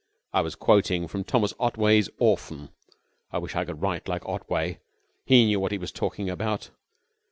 [0.33, 2.69] "I was quoting from Thomas Otway's 'Orphan.'
[3.31, 4.79] I wish I could write like Otway.
[5.27, 6.71] He knew what he was talking about.